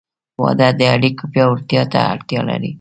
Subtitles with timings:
[0.41, 2.69] •واده د اړیکو پیاوړتیا ته اړتیا لري.